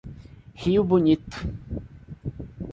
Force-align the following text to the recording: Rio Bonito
Rio 0.61 0.81
Bonito 0.87 1.37